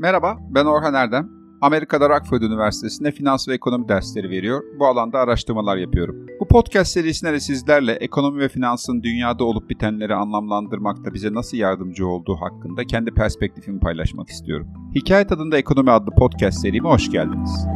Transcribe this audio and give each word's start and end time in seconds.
Merhaba, 0.00 0.38
ben 0.50 0.64
Orhan 0.64 0.94
Erdem. 0.94 1.30
Amerika'da 1.60 2.08
Rockford 2.08 2.42
Üniversitesi'nde 2.42 3.12
finans 3.12 3.48
ve 3.48 3.54
ekonomi 3.54 3.88
dersleri 3.88 4.30
veriyor. 4.30 4.62
Bu 4.78 4.86
alanda 4.86 5.18
araştırmalar 5.18 5.76
yapıyorum. 5.76 6.26
Bu 6.40 6.48
podcast 6.48 6.92
serisinde 6.92 7.32
de 7.32 7.40
sizlerle 7.40 7.92
ekonomi 7.92 8.40
ve 8.40 8.48
finansın 8.48 9.02
dünyada 9.02 9.44
olup 9.44 9.70
bitenleri 9.70 10.14
anlamlandırmakta 10.14 11.14
bize 11.14 11.34
nasıl 11.34 11.56
yardımcı 11.56 12.06
olduğu 12.06 12.36
hakkında 12.36 12.84
kendi 12.84 13.10
perspektifimi 13.10 13.80
paylaşmak 13.80 14.28
istiyorum. 14.28 14.66
Hikaye 14.94 15.26
Tadında 15.26 15.58
Ekonomi 15.58 15.90
adlı 15.90 16.10
podcast 16.14 16.60
serime 16.60 16.88
hoş 16.88 17.10
geldiniz. 17.10 17.66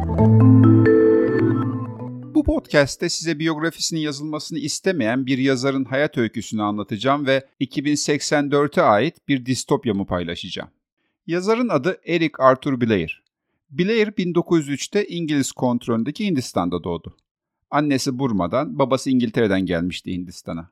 Bu 2.35 2.43
podcast'te 2.43 3.09
size 3.09 3.39
biyografisinin 3.39 3.99
yazılmasını 3.99 4.59
istemeyen 4.59 5.25
bir 5.25 5.37
yazarın 5.37 5.85
hayat 5.85 6.17
öyküsünü 6.17 6.61
anlatacağım 6.61 7.25
ve 7.27 7.47
2084'e 7.61 8.81
ait 8.81 9.27
bir 9.27 9.45
distopyamı 9.45 10.05
paylaşacağım. 10.05 10.69
Yazarın 11.27 11.69
adı 11.69 11.97
Eric 12.05 12.33
Arthur 12.39 12.81
Blair. 12.81 13.23
Blair 13.69 14.07
1903'te 14.07 15.07
İngiliz 15.07 15.51
kontrolündeki 15.51 16.25
Hindistan'da 16.25 16.83
doğdu. 16.83 17.17
Annesi 17.71 18.19
Burma'dan, 18.19 18.79
babası 18.79 19.09
İngiltere'den 19.09 19.65
gelmişti 19.65 20.11
Hindistan'a. 20.11 20.69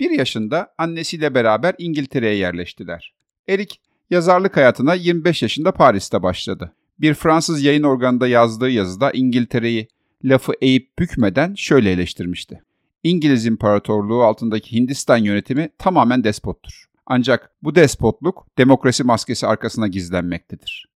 Bir 0.00 0.10
yaşında 0.10 0.74
annesiyle 0.78 1.34
beraber 1.34 1.74
İngiltere'ye 1.78 2.34
yerleştiler. 2.34 3.14
Eric 3.48 3.76
yazarlık 4.10 4.56
hayatına 4.56 4.94
25 4.94 5.42
yaşında 5.42 5.72
Paris'te 5.72 6.22
başladı. 6.22 6.72
Bir 6.98 7.14
Fransız 7.14 7.62
yayın 7.62 7.82
organında 7.82 8.28
yazdığı 8.28 8.70
yazıda 8.70 9.10
İngiltere'yi 9.10 9.88
lafı 10.24 10.52
eğip 10.60 10.98
bükmeden 10.98 11.54
şöyle 11.54 11.92
eleştirmişti. 11.92 12.62
İngiliz 13.02 13.46
İmparatorluğu 13.46 14.22
altındaki 14.22 14.72
Hindistan 14.72 15.16
yönetimi 15.16 15.68
tamamen 15.78 16.24
despottur. 16.24 16.91
Ancak 17.06 17.52
bu 17.62 17.74
despotluk 17.74 18.46
demokrasi 18.58 19.04
maskesi 19.04 19.46
arkasına 19.46 19.88
gizlenmektedir. 19.88 20.88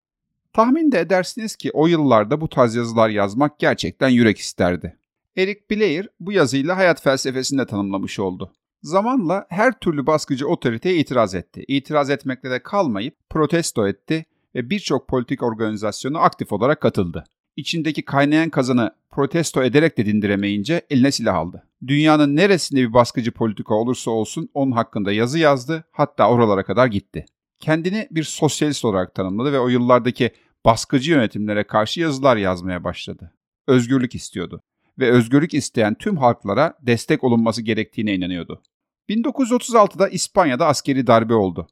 Tahmin 0.53 0.91
de 0.91 0.99
edersiniz 0.99 1.55
ki 1.55 1.71
o 1.73 1.87
yıllarda 1.87 2.41
bu 2.41 2.49
tarz 2.49 2.75
yazılar 2.75 3.09
yazmak 3.09 3.59
gerçekten 3.59 4.09
yürek 4.09 4.37
isterdi. 4.37 4.97
Eric 5.37 5.61
Blair 5.71 6.09
bu 6.19 6.31
yazıyla 6.31 6.77
hayat 6.77 7.01
felsefesini 7.01 7.59
de 7.59 7.65
tanımlamış 7.65 8.19
oldu. 8.19 8.53
Zamanla 8.83 9.45
her 9.49 9.79
türlü 9.79 10.07
baskıcı 10.07 10.47
otoriteye 10.47 10.97
itiraz 10.97 11.35
etti. 11.35 11.63
İtiraz 11.67 12.09
etmekle 12.09 12.51
de 12.51 12.63
kalmayıp 12.63 13.15
protesto 13.29 13.87
etti 13.87 14.25
ve 14.55 14.69
birçok 14.69 15.07
politik 15.07 15.43
organizasyona 15.43 16.19
aktif 16.19 16.51
olarak 16.51 16.81
katıldı. 16.81 17.23
İçindeki 17.55 18.05
kaynayan 18.05 18.49
kazanı 18.49 18.91
protesto 19.11 19.63
ederek 19.63 19.97
de 19.97 20.05
dindiremeyince 20.05 20.81
eline 20.89 21.11
silah 21.11 21.35
aldı. 21.35 21.63
Dünyanın 21.87 22.35
neresinde 22.35 22.81
bir 22.81 22.93
baskıcı 22.93 23.31
politika 23.31 23.75
olursa 23.75 24.11
olsun 24.11 24.49
onun 24.53 24.71
hakkında 24.71 25.11
yazı 25.11 25.39
yazdı, 25.39 25.83
hatta 25.91 26.29
oralara 26.29 26.63
kadar 26.63 26.87
gitti. 26.87 27.25
Kendini 27.59 28.07
bir 28.11 28.23
sosyalist 28.23 28.85
olarak 28.85 29.15
tanımladı 29.15 29.53
ve 29.53 29.59
o 29.59 29.67
yıllardaki 29.67 30.31
baskıcı 30.65 31.11
yönetimlere 31.11 31.63
karşı 31.63 32.01
yazılar 32.01 32.37
yazmaya 32.37 32.83
başladı. 32.83 33.33
Özgürlük 33.67 34.15
istiyordu 34.15 34.63
ve 34.99 35.11
özgürlük 35.11 35.53
isteyen 35.53 35.95
tüm 35.95 36.17
halklara 36.17 36.73
destek 36.81 37.23
olunması 37.23 37.61
gerektiğine 37.61 38.15
inanıyordu. 38.15 38.61
1936'da 39.09 40.09
İspanya'da 40.09 40.67
askeri 40.67 41.07
darbe 41.07 41.33
oldu. 41.33 41.67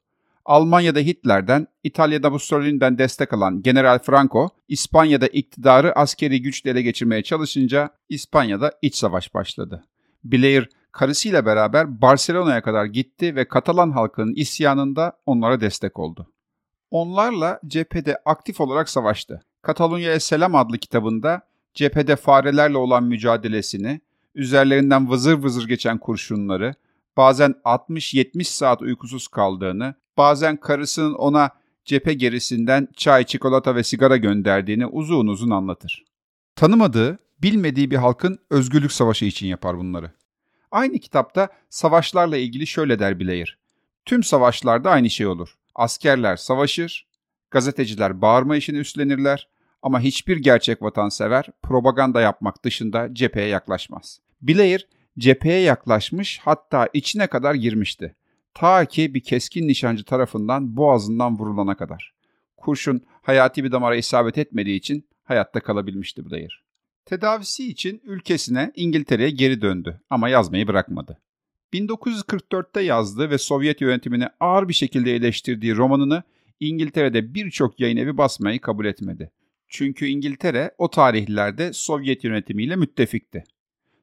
Almanya'da 0.46 1.00
Hitler'den, 1.00 1.68
İtalya'da 1.84 2.30
Mussolini'den 2.30 2.98
destek 2.98 3.34
alan 3.34 3.62
General 3.62 4.00
Franco, 4.00 4.50
İspanya'da 4.68 5.28
iktidarı 5.28 5.96
askeri 5.96 6.42
güçle 6.42 6.72
ele 6.72 6.82
geçirmeye 6.82 7.24
çalışınca 7.24 7.90
İspanya'da 8.10 8.72
iç 8.82 8.96
savaş 8.96 9.34
başladı. 9.34 9.84
Blair 10.24 10.70
karısıyla 10.92 11.46
beraber 11.46 12.02
Barcelona'ya 12.02 12.62
kadar 12.62 12.86
gitti 12.86 13.36
ve 13.36 13.48
Katalan 13.48 13.92
halkının 13.92 14.34
isyanında 14.34 15.18
onlara 15.26 15.62
destek 15.62 16.00
oldu. 16.00 16.28
Onlarla 16.92 17.60
cephede 17.68 18.18
aktif 18.26 18.62
olarak 18.62 18.90
savaştı. 18.90 19.42
Katalunya'ya 19.62 20.20
Selam 20.20 20.56
adlı 20.56 20.78
kitabında 20.78 21.42
cephede 21.74 22.16
farelerle 22.16 22.78
olan 22.78 23.04
mücadelesini, 23.04 24.02
üzerlerinden 24.36 25.10
vızır 25.10 25.44
vızır 25.44 25.68
geçen 25.68 25.98
kurşunları, 25.98 26.76
bazen 27.18 27.56
60-70 27.66 28.44
saat 28.44 28.82
uykusuz 28.82 29.28
kaldığını, 29.28 29.96
bazen 30.18 30.58
karısının 30.58 31.14
ona 31.14 31.50
cephe 31.86 32.14
gerisinden 32.14 32.88
çay, 32.96 33.24
çikolata 33.24 33.76
ve 33.76 33.84
sigara 33.84 34.18
gönderdiğini 34.18 34.86
uzun 34.86 35.28
uzun 35.28 35.50
anlatır. 35.50 36.06
Tanımadığı, 36.56 37.20
bilmediği 37.42 37.92
bir 37.92 37.96
halkın 37.96 38.40
özgürlük 38.50 38.92
savaşı 38.92 39.26
için 39.26 39.48
yapar 39.48 39.78
bunları. 39.78 40.12
Aynı 40.72 41.00
kitapta 41.00 41.50
savaşlarla 41.70 42.38
ilgili 42.38 42.68
şöyle 42.68 43.00
der 43.00 43.20
Blair. 43.20 43.58
Tüm 44.06 44.24
savaşlarda 44.24 44.90
aynı 44.92 45.10
şey 45.10 45.28
olur. 45.28 45.58
Askerler 45.76 46.36
savaşır, 46.36 47.08
gazeteciler 47.52 48.22
bağırma 48.22 48.56
işini 48.56 48.78
üstlenirler 48.78 49.48
ama 49.82 50.00
hiçbir 50.00 50.38
gerçek 50.38 50.82
vatansever 50.82 51.46
propaganda 51.62 52.22
yapmak 52.22 52.64
dışında 52.64 53.14
cepheye 53.14 53.48
yaklaşmaz. 53.48 54.20
Blair 54.42 54.88
cepheye 55.20 55.60
yaklaşmış 55.60 56.40
hatta 56.44 56.90
içine 56.94 57.28
kadar 57.28 57.56
girmişti. 57.56 58.16
Ta 58.54 58.86
ki 58.86 59.14
bir 59.14 59.20
keskin 59.20 59.68
nişancı 59.68 60.04
tarafından 60.04 60.78
boğazından 60.78 61.40
vurulana 61.40 61.78
kadar. 61.78 62.14
Kurşun 62.58 63.02
hayati 63.22 63.64
bir 63.64 63.72
damara 63.72 63.96
isabet 63.96 64.38
etmediği 64.38 64.78
için 64.78 65.08
hayatta 65.24 65.60
kalabilmişti 65.60 66.32
Blair. 66.32 66.64
Tedavisi 67.06 67.68
için 67.68 68.02
ülkesine 68.04 68.72
İngiltere'ye 68.76 69.30
geri 69.30 69.62
döndü 69.62 70.02
ama 70.10 70.30
yazmayı 70.30 70.68
bırakmadı. 70.68 71.18
1944'te 71.74 72.82
yazdığı 72.82 73.30
ve 73.30 73.38
Sovyet 73.38 73.82
yönetimini 73.82 74.28
ağır 74.40 74.68
bir 74.68 74.74
şekilde 74.74 75.16
eleştirdiği 75.16 75.76
romanını 75.76 76.24
İngiltere'de 76.60 77.34
birçok 77.34 77.80
yayın 77.80 77.98
evi 77.98 78.18
basmayı 78.18 78.62
kabul 78.62 78.86
etmedi. 78.86 79.32
Çünkü 79.68 80.06
İngiltere 80.06 80.72
o 80.78 80.90
tarihlerde 80.90 81.74
Sovyet 81.74 82.24
yönetimiyle 82.24 82.76
müttefikti. 82.76 83.44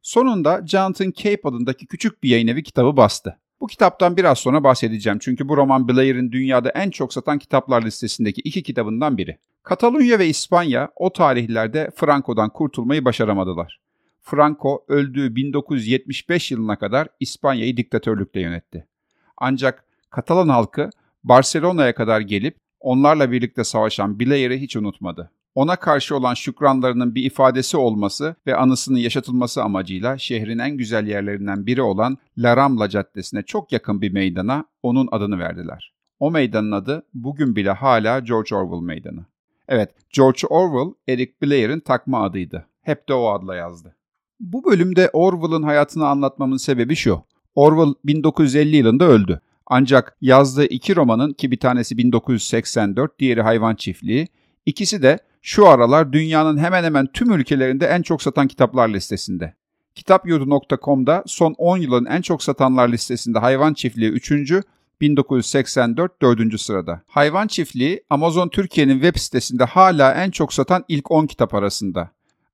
Sonunda 0.02 0.62
Jonathan 0.66 1.12
Cape 1.16 1.48
adındaki 1.48 1.86
küçük 1.86 2.22
bir 2.22 2.28
yayın 2.28 2.48
evi 2.48 2.62
kitabı 2.62 2.96
bastı. 2.96 3.38
Bu 3.60 3.66
kitaptan 3.66 4.16
biraz 4.16 4.38
sonra 4.38 4.64
bahsedeceğim 4.64 5.18
çünkü 5.18 5.48
bu 5.48 5.56
roman 5.56 5.88
Blair'in 5.88 6.32
dünyada 6.32 6.70
en 6.70 6.90
çok 6.90 7.12
satan 7.12 7.38
kitaplar 7.38 7.82
listesindeki 7.82 8.40
iki 8.40 8.62
kitabından 8.62 9.18
biri. 9.18 9.38
Katalunya 9.62 10.18
ve 10.18 10.26
İspanya 10.26 10.90
o 10.96 11.12
tarihlerde 11.12 11.90
Franco'dan 11.96 12.50
kurtulmayı 12.50 13.04
başaramadılar. 13.04 13.80
Franco 14.20 14.84
öldüğü 14.88 15.36
1975 15.36 16.50
yılına 16.50 16.76
kadar 16.76 17.08
İspanya'yı 17.20 17.76
diktatörlükle 17.76 18.40
yönetti. 18.40 18.86
Ancak 19.36 19.84
Katalan 20.10 20.48
halkı 20.48 20.90
Barcelona'ya 21.24 21.94
kadar 21.94 22.20
gelip 22.20 22.56
onlarla 22.80 23.32
birlikte 23.32 23.64
savaşan 23.64 24.20
Blair'i 24.20 24.60
hiç 24.60 24.76
unutmadı 24.76 25.30
ona 25.54 25.76
karşı 25.76 26.16
olan 26.16 26.34
şükranlarının 26.34 27.14
bir 27.14 27.24
ifadesi 27.24 27.76
olması 27.76 28.36
ve 28.46 28.56
anısının 28.56 28.98
yaşatılması 28.98 29.62
amacıyla 29.62 30.18
şehrin 30.18 30.58
en 30.58 30.76
güzel 30.76 31.06
yerlerinden 31.06 31.66
biri 31.66 31.82
olan 31.82 32.18
La 32.38 32.56
Rambla 32.56 32.88
Caddesi'ne 32.88 33.42
çok 33.42 33.72
yakın 33.72 34.02
bir 34.02 34.12
meydana 34.12 34.64
onun 34.82 35.08
adını 35.12 35.38
verdiler. 35.38 35.92
O 36.20 36.30
meydanın 36.30 36.72
adı 36.72 37.06
bugün 37.14 37.56
bile 37.56 37.70
hala 37.70 38.18
George 38.18 38.54
Orwell 38.54 38.86
Meydanı. 38.86 39.24
Evet, 39.68 39.90
George 40.16 40.46
Orwell, 40.46 40.94
Eric 41.08 41.32
Blair'in 41.42 41.80
takma 41.80 42.22
adıydı. 42.24 42.66
Hep 42.82 43.08
de 43.08 43.14
o 43.14 43.28
adla 43.28 43.56
yazdı. 43.56 43.96
Bu 44.40 44.64
bölümde 44.64 45.10
Orwell'ın 45.12 45.62
hayatını 45.62 46.08
anlatmamın 46.08 46.56
sebebi 46.56 46.96
şu. 46.96 47.22
Orwell 47.54 47.94
1950 48.04 48.76
yılında 48.76 49.04
öldü. 49.04 49.40
Ancak 49.66 50.16
yazdığı 50.20 50.64
iki 50.64 50.96
romanın 50.96 51.32
ki 51.32 51.50
bir 51.50 51.56
tanesi 51.56 51.98
1984, 51.98 53.18
diğeri 53.18 53.42
Hayvan 53.42 53.74
Çiftliği, 53.74 54.28
ikisi 54.66 55.02
de 55.02 55.18
şu 55.42 55.68
aralar 55.68 56.12
dünyanın 56.12 56.58
hemen 56.58 56.84
hemen 56.84 57.06
tüm 57.06 57.32
ülkelerinde 57.32 57.86
en 57.86 58.02
çok 58.02 58.22
satan 58.22 58.48
kitaplar 58.48 58.88
listesinde. 58.88 59.54
Kitapyurdu.com'da 59.94 61.22
son 61.26 61.54
10 61.58 61.78
yılın 61.78 62.04
en 62.04 62.22
çok 62.22 62.42
satanlar 62.42 62.88
listesinde 62.88 63.38
Hayvan 63.38 63.74
Çiftliği 63.74 64.10
3. 64.10 64.32
1984 65.00 66.22
4. 66.22 66.60
sırada. 66.60 67.02
Hayvan 67.06 67.46
Çiftliği 67.46 68.04
Amazon 68.10 68.48
Türkiye'nin 68.48 69.00
web 69.00 69.16
sitesinde 69.16 69.64
hala 69.64 70.14
en 70.14 70.30
çok 70.30 70.52
satan 70.52 70.84
ilk 70.88 71.10
10 71.10 71.26
kitap 71.26 71.54
arasında. 71.54 72.10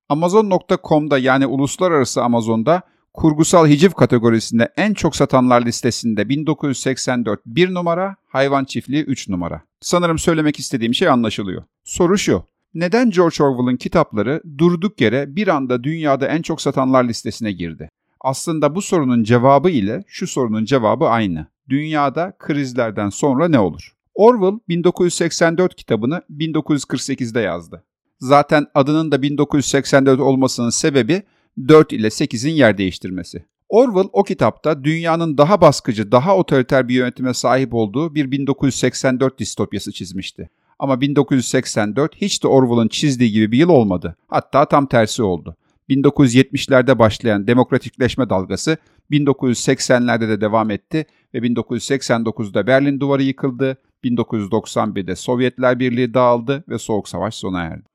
Amazon.com'da 0.09 1.17
yani 1.17 1.45
uluslararası 1.45 2.23
Amazon'da 2.23 2.81
kurgusal 3.13 3.67
hiciv 3.67 3.91
kategorisinde 3.91 4.73
en 4.77 4.93
çok 4.93 5.15
satanlar 5.15 5.65
listesinde 5.65 6.29
1984 6.29 7.39
1 7.45 7.73
numara, 7.73 8.15
Hayvan 8.27 8.65
Çiftliği 8.65 9.03
3 9.03 9.29
numara. 9.29 9.61
Sanırım 9.81 10.19
söylemek 10.19 10.59
istediğim 10.59 10.93
şey 10.93 11.07
anlaşılıyor. 11.07 11.63
Soru 11.83 12.17
şu. 12.17 12.43
Neden 12.73 13.09
George 13.09 13.43
Orwell'ın 13.43 13.77
kitapları 13.77 14.41
durduk 14.57 15.01
yere 15.01 15.35
bir 15.35 15.47
anda 15.47 15.83
dünyada 15.83 16.27
en 16.27 16.41
çok 16.41 16.61
satanlar 16.61 17.03
listesine 17.03 17.51
girdi? 17.51 17.89
Aslında 18.21 18.75
bu 18.75 18.81
sorunun 18.81 19.23
cevabı 19.23 19.69
ile 19.69 20.03
şu 20.07 20.27
sorunun 20.27 20.65
cevabı 20.65 21.05
aynı. 21.05 21.47
Dünyada 21.69 22.33
krizlerden 22.39 23.09
sonra 23.09 23.47
ne 23.47 23.59
olur? 23.59 23.93
Orwell 24.15 24.59
1984 24.69 25.75
kitabını 25.75 26.21
1948'de 26.29 27.39
yazdı. 27.39 27.83
Zaten 28.19 28.67
adının 28.75 29.11
da 29.11 29.21
1984 29.21 30.19
olmasının 30.19 30.69
sebebi 30.69 31.23
4 31.67 31.93
ile 31.93 32.07
8'in 32.07 32.53
yer 32.53 32.77
değiştirmesi. 32.77 33.45
Orwell 33.69 34.09
o 34.13 34.23
kitapta 34.23 34.83
dünyanın 34.83 35.37
daha 35.37 35.61
baskıcı, 35.61 36.11
daha 36.11 36.37
otoriter 36.37 36.87
bir 36.87 36.93
yönetime 36.93 37.33
sahip 37.33 37.73
olduğu 37.73 38.15
bir 38.15 38.31
1984 38.31 39.39
distopyası 39.39 39.91
çizmişti. 39.91 40.49
Ama 40.79 41.01
1984 41.01 42.15
hiç 42.15 42.43
de 42.43 42.47
Orwell'ın 42.47 42.87
çizdiği 42.87 43.31
gibi 43.31 43.51
bir 43.51 43.57
yıl 43.57 43.69
olmadı. 43.69 44.15
Hatta 44.27 44.65
tam 44.65 44.87
tersi 44.87 45.23
oldu. 45.23 45.55
1970'lerde 45.89 46.99
başlayan 46.99 47.47
demokratikleşme 47.47 48.29
dalgası 48.29 48.77
1980'lerde 49.11 50.29
de 50.29 50.41
devam 50.41 50.71
etti 50.71 51.05
ve 51.33 51.37
1989'da 51.37 52.67
Berlin 52.67 52.99
Duvarı 52.99 53.23
yıkıldı, 53.23 53.77
1991'de 54.03 55.15
Sovyetler 55.15 55.79
Birliği 55.79 56.13
dağıldı 56.13 56.63
ve 56.69 56.77
Soğuk 56.77 57.09
Savaş 57.09 57.35
sona 57.35 57.61
erdi. 57.61 57.87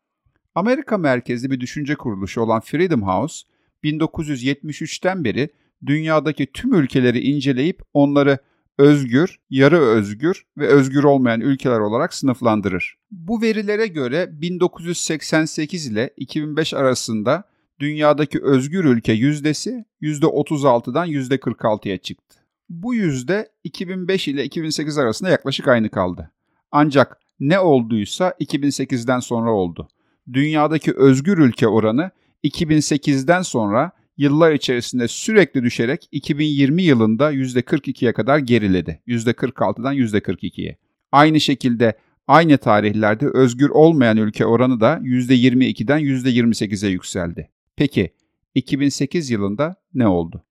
Amerika 0.55 0.99
merkezli 0.99 1.51
bir 1.51 1.61
düşünce 1.61 1.95
kuruluşu 1.95 2.41
olan 2.41 2.61
Freedom 2.61 3.03
House, 3.03 3.43
1973'ten 3.85 5.25
beri 5.25 5.49
dünyadaki 5.87 6.47
tüm 6.53 6.75
ülkeleri 6.75 7.21
inceleyip 7.21 7.83
onları 7.95 8.39
özgür, 8.79 9.39
yarı 9.51 9.79
özgür 9.79 10.47
ve 10.59 10.67
özgür 10.67 11.05
olmayan 11.05 11.41
ülkeler 11.41 11.81
olarak 11.81 12.15
sınıflandırır. 12.15 12.97
Bu 13.11 13.43
verilere 13.43 13.87
göre 13.87 14.29
1988 14.33 15.87
ile 15.87 16.11
2005 16.17 16.75
arasında 16.75 17.45
dünyadaki 17.81 18.43
özgür 18.43 18.85
ülke 18.85 19.13
yüzdesi 19.13 19.85
%36'dan 20.03 21.09
%46'ya 21.09 21.99
çıktı. 21.99 22.39
Bu 22.69 22.95
yüzde 22.95 23.49
2005 23.65 24.29
ile 24.29 24.45
2008 24.45 24.99
arasında 24.99 25.31
yaklaşık 25.31 25.69
aynı 25.69 25.91
kaldı. 25.91 26.31
Ancak 26.71 27.19
ne 27.41 27.59
olduysa 27.59 28.35
2008'den 28.41 29.21
sonra 29.21 29.53
oldu. 29.53 29.89
Dünyadaki 30.33 30.93
özgür 30.93 31.39
ülke 31.39 31.69
oranı 31.69 32.11
2008'den 32.45 33.43
sonra 33.43 33.93
yıllar 34.17 34.53
içerisinde 34.53 35.09
sürekli 35.09 35.63
düşerek 35.63 36.09
2020 36.13 36.83
yılında 36.83 37.33
%42'ye 37.33 38.13
kadar 38.13 38.39
geriledi. 38.39 39.03
%46'dan 39.07 39.95
%42'ye. 39.95 40.77
Aynı 41.13 41.41
şekilde 41.41 41.99
aynı 42.27 42.59
tarihlerde 42.59 43.27
özgür 43.35 43.69
olmayan 43.71 44.17
ülke 44.17 44.47
oranı 44.47 44.81
da 44.81 44.99
%22'den 45.03 46.01
%28'e 46.01 46.91
yükseldi. 46.91 47.51
Peki 47.77 48.11
2008 48.55 49.31
yılında 49.31 49.77
ne 49.95 50.07
oldu? 50.07 50.45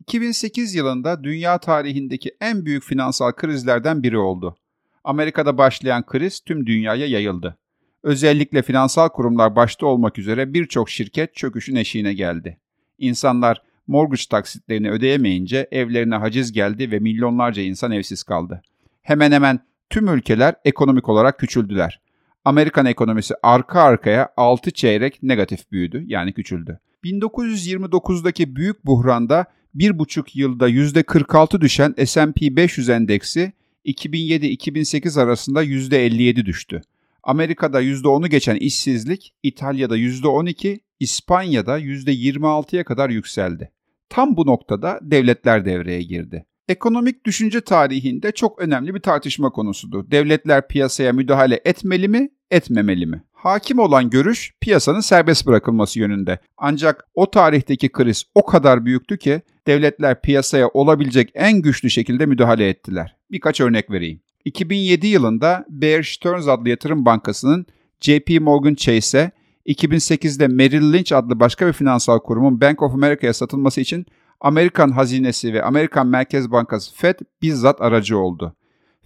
2008 0.00 0.74
yılında 0.74 1.24
dünya 1.24 1.58
tarihindeki 1.58 2.30
en 2.40 2.64
büyük 2.64 2.84
finansal 2.84 3.32
krizlerden 3.32 4.02
biri 4.02 4.18
oldu. 4.18 4.56
Amerika'da 5.04 5.58
başlayan 5.58 6.06
kriz 6.06 6.40
tüm 6.40 6.66
dünyaya 6.66 7.06
yayıldı. 7.06 7.58
Özellikle 8.02 8.62
finansal 8.62 9.08
kurumlar 9.08 9.56
başta 9.56 9.86
olmak 9.86 10.18
üzere 10.18 10.54
birçok 10.54 10.90
şirket 10.90 11.34
çöküşün 11.34 11.76
eşiğine 11.76 12.14
geldi. 12.14 12.58
İnsanlar 12.98 13.62
mortgage 13.86 14.22
taksitlerini 14.30 14.90
ödeyemeyince 14.90 15.68
evlerine 15.70 16.14
haciz 16.14 16.52
geldi 16.52 16.90
ve 16.90 16.98
milyonlarca 16.98 17.62
insan 17.62 17.92
evsiz 17.92 18.22
kaldı. 18.22 18.62
Hemen 19.02 19.32
hemen 19.32 19.60
tüm 19.90 20.08
ülkeler 20.08 20.54
ekonomik 20.64 21.08
olarak 21.08 21.38
küçüldüler. 21.38 22.00
Amerikan 22.44 22.86
ekonomisi 22.86 23.34
arka 23.42 23.82
arkaya 23.82 24.28
6 24.36 24.70
çeyrek 24.70 25.22
negatif 25.22 25.72
büyüdü 25.72 26.04
yani 26.06 26.32
küçüldü. 26.32 26.80
1929'daki 27.04 28.56
büyük 28.56 28.86
buhranda 28.86 29.46
1,5 29.76 30.24
yılda 30.34 30.70
%46 30.70 31.60
düşen 31.60 31.94
S&P 32.04 32.56
500 32.56 32.88
endeksi 32.88 33.52
2007-2008 33.86 35.22
arasında 35.22 35.64
%57 35.64 36.46
düştü. 36.46 36.82
Amerika'da 37.22 37.82
%10'u 37.82 38.26
geçen 38.26 38.56
işsizlik 38.56 39.34
İtalya'da 39.42 39.98
%12, 39.98 40.80
İspanya'da 41.00 41.78
%26'ya 41.80 42.84
kadar 42.84 43.10
yükseldi. 43.10 43.72
Tam 44.08 44.36
bu 44.36 44.46
noktada 44.46 44.98
devletler 45.02 45.64
devreye 45.64 46.02
girdi. 46.02 46.46
Ekonomik 46.68 47.26
düşünce 47.26 47.60
tarihinde 47.60 48.32
çok 48.32 48.62
önemli 48.62 48.94
bir 48.94 49.00
tartışma 49.00 49.50
konusudur. 49.50 50.10
Devletler 50.10 50.68
piyasaya 50.68 51.12
müdahale 51.12 51.60
etmeli 51.64 52.08
mi, 52.08 52.28
etmemeli 52.50 53.06
mi? 53.06 53.22
Hakim 53.32 53.78
olan 53.78 54.10
görüş 54.10 54.54
piyasanın 54.60 55.00
serbest 55.00 55.46
bırakılması 55.46 55.98
yönünde. 55.98 56.38
Ancak 56.56 57.08
o 57.14 57.30
tarihteki 57.30 57.88
kriz 57.88 58.24
o 58.34 58.46
kadar 58.46 58.84
büyüktü 58.84 59.18
ki 59.18 59.42
devletler 59.66 60.20
piyasaya 60.20 60.68
olabilecek 60.68 61.30
en 61.34 61.62
güçlü 61.62 61.90
şekilde 61.90 62.26
müdahale 62.26 62.68
ettiler. 62.68 63.16
Birkaç 63.30 63.60
örnek 63.60 63.90
vereyim. 63.90 64.20
2007 64.44 65.06
yılında 65.06 65.64
Bear 65.68 66.02
Stearns 66.02 66.48
adlı 66.48 66.68
yatırım 66.68 67.04
bankasının 67.04 67.66
JP 68.00 68.40
Morgan 68.40 68.74
Chase'e 68.74 69.30
2008'de 69.66 70.48
Merrill 70.48 70.92
Lynch 70.92 71.12
adlı 71.12 71.40
başka 71.40 71.66
bir 71.66 71.72
finansal 71.72 72.18
kurumun 72.18 72.60
Bank 72.60 72.82
of 72.82 72.94
America'ya 72.94 73.34
satılması 73.34 73.80
için 73.80 74.06
Amerikan 74.40 74.90
hazinesi 74.90 75.52
ve 75.52 75.62
Amerikan 75.62 76.06
Merkez 76.06 76.50
Bankası 76.50 76.94
Fed 76.94 77.18
bizzat 77.42 77.80
aracı 77.80 78.18
oldu. 78.18 78.56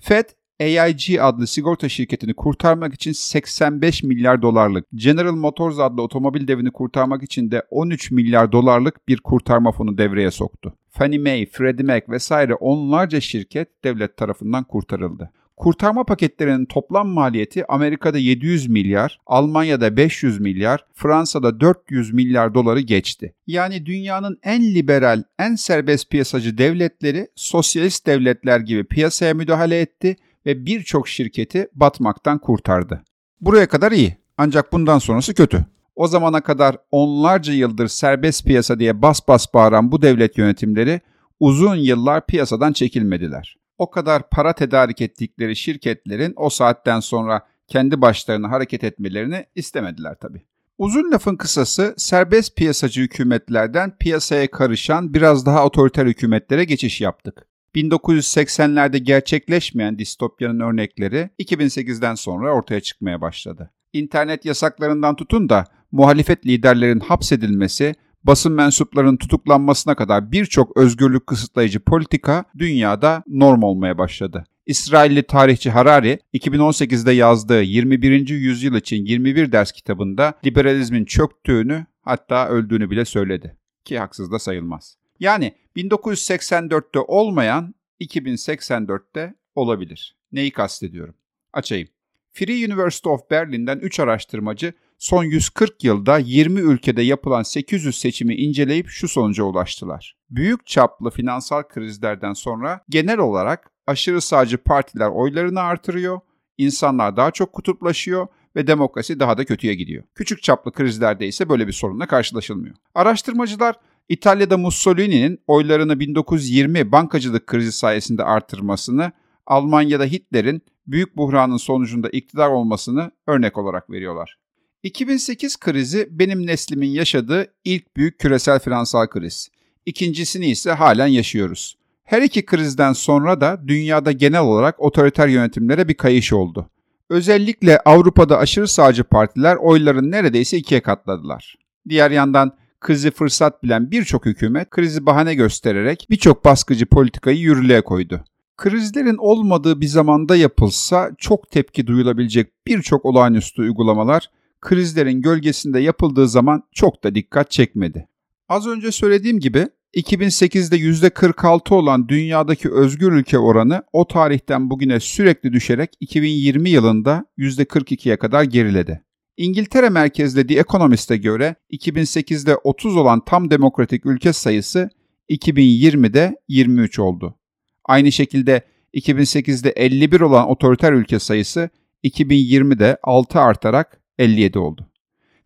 Fed, 0.00 0.24
AIG 0.60 1.18
adlı 1.20 1.46
sigorta 1.46 1.88
şirketini 1.88 2.34
kurtarmak 2.34 2.94
için 2.94 3.12
85 3.12 4.02
milyar 4.02 4.42
dolarlık, 4.42 4.86
General 4.94 5.34
Motors 5.34 5.78
adlı 5.78 6.02
otomobil 6.02 6.48
devini 6.48 6.70
kurtarmak 6.70 7.22
için 7.22 7.50
de 7.50 7.62
13 7.70 8.10
milyar 8.10 8.52
dolarlık 8.52 9.08
bir 9.08 9.20
kurtarma 9.20 9.72
fonu 9.72 9.98
devreye 9.98 10.30
soktu. 10.30 10.74
Fannie 10.90 11.18
Mae, 11.18 11.46
Freddie 11.46 11.86
Mac 11.86 12.02
vesaire 12.08 12.54
onlarca 12.54 13.20
şirket 13.20 13.84
devlet 13.84 14.16
tarafından 14.16 14.64
kurtarıldı. 14.64 15.30
Kurtarma 15.56 16.04
paketlerinin 16.04 16.64
toplam 16.64 17.08
maliyeti 17.08 17.72
Amerika'da 17.72 18.18
700 18.18 18.68
milyar, 18.68 19.20
Almanya'da 19.26 19.96
500 19.96 20.40
milyar, 20.40 20.84
Fransa'da 20.94 21.60
400 21.60 22.12
milyar 22.12 22.54
doları 22.54 22.80
geçti. 22.80 23.34
Yani 23.46 23.86
dünyanın 23.86 24.38
en 24.42 24.74
liberal, 24.74 25.22
en 25.38 25.54
serbest 25.54 26.10
piyasacı 26.10 26.58
devletleri 26.58 27.28
sosyalist 27.36 28.06
devletler 28.06 28.60
gibi 28.60 28.84
piyasaya 28.84 29.34
müdahale 29.34 29.80
etti 29.80 30.16
ve 30.46 30.66
birçok 30.66 31.08
şirketi 31.08 31.68
batmaktan 31.74 32.38
kurtardı. 32.38 33.02
Buraya 33.40 33.68
kadar 33.68 33.92
iyi 33.92 34.16
ancak 34.38 34.72
bundan 34.72 34.98
sonrası 34.98 35.34
kötü. 35.34 35.66
O 35.96 36.06
zamana 36.06 36.40
kadar 36.40 36.76
onlarca 36.90 37.52
yıldır 37.52 37.88
serbest 37.88 38.44
piyasa 38.46 38.78
diye 38.78 39.02
bas 39.02 39.28
bas 39.28 39.54
bağıran 39.54 39.92
bu 39.92 40.02
devlet 40.02 40.38
yönetimleri 40.38 41.00
uzun 41.40 41.76
yıllar 41.76 42.26
piyasadan 42.26 42.72
çekilmediler 42.72 43.62
o 43.82 43.90
kadar 43.90 44.30
para 44.30 44.52
tedarik 44.52 45.00
ettikleri 45.00 45.56
şirketlerin 45.56 46.32
o 46.36 46.50
saatten 46.50 47.00
sonra 47.00 47.46
kendi 47.68 48.00
başlarına 48.00 48.50
hareket 48.50 48.84
etmelerini 48.84 49.46
istemediler 49.54 50.16
tabii. 50.20 50.42
Uzun 50.78 51.12
lafın 51.12 51.36
kısası 51.36 51.94
serbest 51.96 52.56
piyasacı 52.56 53.00
hükümetlerden 53.00 53.96
piyasaya 53.98 54.50
karışan 54.50 55.14
biraz 55.14 55.46
daha 55.46 55.66
otoriter 55.66 56.06
hükümetlere 56.06 56.64
geçiş 56.64 57.00
yaptık. 57.00 57.46
1980'lerde 57.74 58.98
gerçekleşmeyen 58.98 59.98
distopyanın 59.98 60.60
örnekleri 60.60 61.30
2008'den 61.38 62.14
sonra 62.14 62.54
ortaya 62.54 62.80
çıkmaya 62.80 63.20
başladı. 63.20 63.70
İnternet 63.92 64.44
yasaklarından 64.44 65.16
tutun 65.16 65.48
da 65.48 65.64
muhalefet 65.92 66.46
liderlerin 66.46 67.00
hapsedilmesi, 67.00 67.94
basın 68.24 68.52
mensuplarının 68.52 69.16
tutuklanmasına 69.16 69.94
kadar 69.94 70.32
birçok 70.32 70.76
özgürlük 70.76 71.26
kısıtlayıcı 71.26 71.80
politika 71.80 72.44
dünyada 72.58 73.22
norm 73.26 73.62
olmaya 73.62 73.98
başladı. 73.98 74.44
İsrailli 74.66 75.22
tarihçi 75.22 75.70
Harari 75.70 76.18
2018'de 76.34 77.12
yazdığı 77.12 77.62
21. 77.62 78.28
yüzyıl 78.28 78.74
için 78.74 79.04
21 79.04 79.52
ders 79.52 79.72
kitabında 79.72 80.34
liberalizmin 80.44 81.04
çöktüğünü 81.04 81.86
hatta 82.02 82.48
öldüğünü 82.48 82.90
bile 82.90 83.04
söyledi. 83.04 83.56
Ki 83.84 83.98
haksız 83.98 84.32
da 84.32 84.38
sayılmaz. 84.38 84.96
Yani 85.20 85.54
1984'te 85.76 86.98
olmayan 86.98 87.74
2084'te 88.00 89.34
olabilir. 89.54 90.16
Neyi 90.32 90.50
kastediyorum? 90.50 91.14
Açayım. 91.52 91.88
Free 92.32 92.66
University 92.66 93.08
of 93.08 93.30
Berlin'den 93.30 93.78
3 93.78 94.00
araştırmacı 94.00 94.72
son 94.98 95.24
140 95.24 95.84
yılda 95.84 96.18
20 96.18 96.60
ülkede 96.60 97.02
yapılan 97.02 97.42
800 97.42 97.98
seçimi 97.98 98.34
inceleyip 98.34 98.88
şu 98.88 99.08
sonuca 99.08 99.44
ulaştılar. 99.44 100.16
Büyük 100.30 100.66
çaplı 100.66 101.10
finansal 101.10 101.62
krizlerden 101.62 102.32
sonra 102.32 102.80
genel 102.88 103.18
olarak 103.18 103.70
aşırı 103.86 104.20
sağcı 104.20 104.58
partiler 104.58 105.08
oylarını 105.08 105.60
artırıyor, 105.60 106.20
insanlar 106.58 107.16
daha 107.16 107.30
çok 107.30 107.52
kutuplaşıyor 107.52 108.26
ve 108.56 108.66
demokrasi 108.66 109.20
daha 109.20 109.38
da 109.38 109.44
kötüye 109.44 109.74
gidiyor. 109.74 110.04
Küçük 110.14 110.42
çaplı 110.42 110.72
krizlerde 110.72 111.26
ise 111.26 111.48
böyle 111.48 111.66
bir 111.66 111.72
sorunla 111.72 112.06
karşılaşılmıyor. 112.06 112.74
Araştırmacılar 112.94 113.76
İtalya'da 114.08 114.58
Mussolini'nin 114.58 115.38
oylarını 115.46 116.00
1920 116.00 116.92
bankacılık 116.92 117.46
krizi 117.46 117.72
sayesinde 117.72 118.24
artırmasını, 118.24 119.12
Almanya'da 119.46 120.04
Hitler'in 120.04 120.62
büyük 120.86 121.16
buhranın 121.16 121.56
sonucunda 121.56 122.08
iktidar 122.08 122.48
olmasını 122.48 123.10
örnek 123.26 123.58
olarak 123.58 123.90
veriyorlar. 123.90 124.38
2008 124.82 125.56
krizi 125.56 126.08
benim 126.10 126.46
neslimin 126.46 126.90
yaşadığı 126.90 127.46
ilk 127.64 127.96
büyük 127.96 128.18
küresel 128.18 128.58
finansal 128.58 129.06
kriz. 129.06 129.48
İkincisini 129.86 130.46
ise 130.46 130.72
halen 130.72 131.06
yaşıyoruz. 131.06 131.78
Her 132.04 132.22
iki 132.22 132.46
krizden 132.46 132.92
sonra 132.92 133.40
da 133.40 133.60
dünyada 133.66 134.12
genel 134.12 134.40
olarak 134.40 134.80
otoriter 134.80 135.28
yönetimlere 135.28 135.88
bir 135.88 135.94
kayış 135.94 136.32
oldu. 136.32 136.70
Özellikle 137.10 137.78
Avrupa'da 137.78 138.38
aşırı 138.38 138.68
sağcı 138.68 139.04
partiler 139.04 139.56
oyların 139.56 140.10
neredeyse 140.10 140.56
ikiye 140.56 140.80
katladılar. 140.80 141.56
Diğer 141.88 142.10
yandan 142.10 142.56
krizi 142.82 143.10
fırsat 143.10 143.62
bilen 143.62 143.90
birçok 143.90 144.26
hükümet 144.26 144.70
krizi 144.70 145.06
bahane 145.06 145.34
göstererek 145.34 146.06
birçok 146.10 146.44
baskıcı 146.44 146.86
politikayı 146.86 147.38
yürürlüğe 147.38 147.80
koydu. 147.80 148.24
Krizlerin 148.56 149.16
olmadığı 149.16 149.80
bir 149.80 149.86
zamanda 149.86 150.36
yapılsa 150.36 151.10
çok 151.18 151.50
tepki 151.50 151.86
duyulabilecek 151.86 152.66
birçok 152.66 153.04
olağanüstü 153.04 153.62
uygulamalar 153.62 154.30
krizlerin 154.60 155.22
gölgesinde 155.22 155.80
yapıldığı 155.80 156.28
zaman 156.28 156.62
çok 156.72 157.04
da 157.04 157.14
dikkat 157.14 157.50
çekmedi. 157.50 158.08
Az 158.48 158.66
önce 158.66 158.92
söylediğim 158.92 159.40
gibi 159.40 159.68
2008'de 159.94 160.76
%46 160.76 161.74
olan 161.74 162.08
dünyadaki 162.08 162.72
özgür 162.72 163.12
ülke 163.12 163.38
oranı 163.38 163.82
o 163.92 164.08
tarihten 164.08 164.70
bugüne 164.70 165.00
sürekli 165.00 165.52
düşerek 165.52 165.90
2020 166.00 166.70
yılında 166.70 167.24
%42'ye 167.38 168.16
kadar 168.16 168.44
geriledi. 168.44 169.02
İngiltere 169.36 169.88
merkezli 169.88 170.46
The 170.46 170.58
Economist'e 170.58 171.16
göre 171.16 171.54
2008'de 171.70 172.56
30 172.56 172.96
olan 172.96 173.24
tam 173.24 173.50
demokratik 173.50 174.06
ülke 174.06 174.32
sayısı 174.32 174.90
2020'de 175.30 176.36
23 176.48 176.98
oldu. 176.98 177.38
Aynı 177.84 178.12
şekilde 178.12 178.62
2008'de 178.94 179.70
51 179.70 180.20
olan 180.20 180.48
otoriter 180.48 180.92
ülke 180.92 181.18
sayısı 181.18 181.70
2020'de 182.04 182.96
6 183.02 183.40
artarak 183.40 184.00
57 184.18 184.58
oldu. 184.58 184.88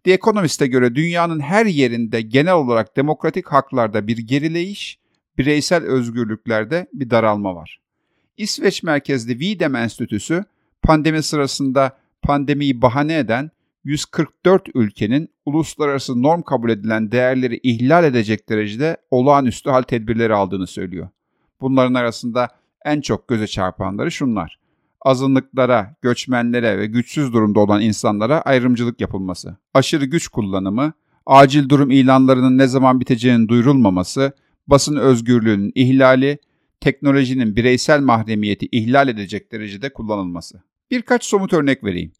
The 0.04 0.12
Economist'e 0.12 0.66
göre 0.66 0.94
dünyanın 0.94 1.40
her 1.40 1.66
yerinde 1.66 2.20
genel 2.20 2.54
olarak 2.54 2.96
demokratik 2.96 3.46
haklarda 3.46 4.06
bir 4.06 4.18
gerileyiş, 4.18 4.98
bireysel 5.38 5.84
özgürlüklerde 5.84 6.86
bir 6.92 7.10
daralma 7.10 7.54
var. 7.54 7.80
İsveç 8.36 8.82
merkezli 8.82 9.38
Videm 9.38 9.76
Enstitüsü 9.76 10.44
pandemi 10.82 11.22
sırasında 11.22 11.98
pandemiyi 12.22 12.82
bahane 12.82 13.18
eden 13.18 13.50
144 13.86 14.62
ülkenin 14.74 15.28
uluslararası 15.44 16.22
norm 16.22 16.42
kabul 16.42 16.70
edilen 16.70 17.12
değerleri 17.12 17.60
ihlal 17.62 18.04
edecek 18.04 18.48
derecede 18.48 18.96
olağanüstü 19.10 19.70
hal 19.70 19.82
tedbirleri 19.82 20.34
aldığını 20.34 20.66
söylüyor. 20.66 21.08
Bunların 21.60 21.94
arasında 21.94 22.48
en 22.84 23.00
çok 23.00 23.28
göze 23.28 23.46
çarpanları 23.46 24.10
şunlar. 24.10 24.58
Azınlıklara, 25.00 25.96
göçmenlere 26.02 26.78
ve 26.78 26.86
güçsüz 26.86 27.32
durumda 27.32 27.60
olan 27.60 27.82
insanlara 27.82 28.40
ayrımcılık 28.40 29.00
yapılması, 29.00 29.56
aşırı 29.74 30.04
güç 30.04 30.28
kullanımı, 30.28 30.92
acil 31.26 31.68
durum 31.68 31.90
ilanlarının 31.90 32.58
ne 32.58 32.66
zaman 32.66 33.00
biteceğinin 33.00 33.48
duyurulmaması, 33.48 34.32
basın 34.66 34.96
özgürlüğünün 34.96 35.72
ihlali, 35.74 36.38
teknolojinin 36.80 37.56
bireysel 37.56 38.00
mahremiyeti 38.00 38.68
ihlal 38.72 39.08
edecek 39.08 39.52
derecede 39.52 39.92
kullanılması. 39.92 40.62
Birkaç 40.90 41.24
somut 41.24 41.52
örnek 41.52 41.84
vereyim. 41.84 42.12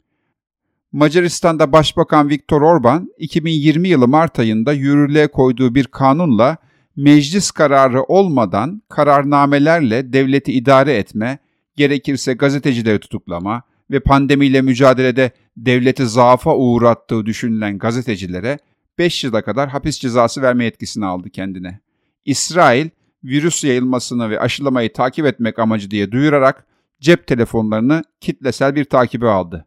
Macaristan'da 0.91 1.71
Başbakan 1.71 2.29
Viktor 2.29 2.61
Orban 2.61 3.09
2020 3.17 3.87
yılı 3.87 4.07
Mart 4.07 4.39
ayında 4.39 4.73
yürürlüğe 4.73 5.27
koyduğu 5.27 5.75
bir 5.75 5.85
kanunla 5.85 6.57
meclis 6.95 7.51
kararı 7.51 8.03
olmadan 8.03 8.81
kararnamelerle 8.89 10.13
devleti 10.13 10.53
idare 10.53 10.93
etme, 10.93 11.39
gerekirse 11.75 12.33
gazetecileri 12.33 12.99
tutuklama 12.99 13.63
ve 13.91 13.99
pandemiyle 13.99 14.61
mücadelede 14.61 15.31
devleti 15.57 16.05
zaafa 16.05 16.55
uğrattığı 16.55 17.25
düşünülen 17.25 17.77
gazetecilere 17.77 18.59
5 18.97 19.23
yıla 19.23 19.41
kadar 19.41 19.69
hapis 19.69 19.99
cezası 19.99 20.41
verme 20.41 20.65
yetkisini 20.65 21.05
aldı 21.05 21.29
kendine. 21.29 21.79
İsrail, 22.25 22.89
virüs 23.23 23.63
yayılmasını 23.63 24.29
ve 24.29 24.39
aşılamayı 24.39 24.93
takip 24.93 25.25
etmek 25.25 25.59
amacı 25.59 25.91
diye 25.91 26.11
duyurarak 26.11 26.65
cep 27.01 27.27
telefonlarını 27.27 28.03
kitlesel 28.21 28.75
bir 28.75 28.85
takibe 28.85 29.27
aldı. 29.27 29.66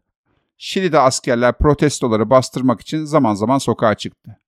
Şili'de 0.63 0.99
askerler 0.99 1.57
protestoları 1.57 2.29
bastırmak 2.29 2.81
için 2.81 3.03
zaman 3.03 3.33
zaman 3.33 3.57
sokağa 3.57 3.95
çıktı. 3.95 4.39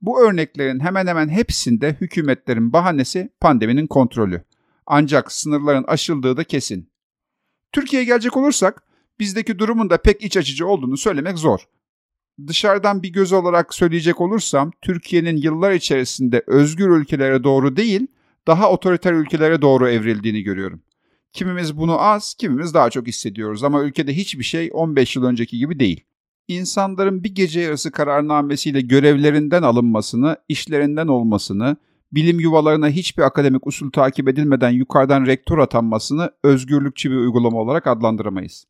Bu 0.00 0.20
örneklerin 0.20 0.80
hemen 0.80 1.06
hemen 1.06 1.28
hepsinde 1.28 1.96
hükümetlerin 2.00 2.72
bahanesi 2.72 3.30
pandeminin 3.40 3.86
kontrolü. 3.86 4.44
Ancak 4.86 5.32
sınırların 5.32 5.84
aşıldığı 5.84 6.36
da 6.36 6.44
kesin. 6.44 6.90
Türkiye'ye 7.72 8.06
gelecek 8.06 8.36
olursak 8.36 8.82
bizdeki 9.20 9.58
durumun 9.58 9.90
da 9.90 9.96
pek 10.02 10.22
iç 10.22 10.36
açıcı 10.36 10.66
olduğunu 10.66 10.96
söylemek 10.96 11.38
zor. 11.38 11.60
Dışarıdan 12.46 13.02
bir 13.02 13.12
göz 13.12 13.32
olarak 13.32 13.74
söyleyecek 13.74 14.20
olursam 14.20 14.70
Türkiye'nin 14.82 15.36
yıllar 15.36 15.72
içerisinde 15.72 16.44
özgür 16.46 16.88
ülkelere 16.88 17.44
doğru 17.44 17.76
değil, 17.76 18.06
daha 18.46 18.70
otoriter 18.70 19.12
ülkelere 19.12 19.62
doğru 19.62 19.88
evrildiğini 19.88 20.42
görüyorum. 20.42 20.82
Kimimiz 21.32 21.76
bunu 21.76 22.00
az, 22.00 22.34
kimimiz 22.34 22.74
daha 22.74 22.90
çok 22.90 23.06
hissediyoruz 23.06 23.64
ama 23.64 23.82
ülkede 23.82 24.16
hiçbir 24.16 24.44
şey 24.44 24.70
15 24.72 25.16
yıl 25.16 25.24
önceki 25.24 25.58
gibi 25.58 25.80
değil. 25.80 26.04
İnsanların 26.48 27.24
bir 27.24 27.34
gece 27.34 27.60
yarısı 27.60 27.90
kararnamesiyle 27.90 28.80
görevlerinden 28.80 29.62
alınmasını, 29.62 30.36
işlerinden 30.48 31.08
olmasını, 31.08 31.76
bilim 32.12 32.40
yuvalarına 32.40 32.88
hiçbir 32.88 33.22
akademik 33.22 33.66
usul 33.66 33.90
takip 33.90 34.28
edilmeden 34.28 34.70
yukarıdan 34.70 35.26
rektör 35.26 35.58
atanmasını 35.58 36.30
özgürlükçü 36.42 37.10
bir 37.10 37.16
uygulama 37.16 37.58
olarak 37.58 37.86
adlandıramayız. 37.86 38.66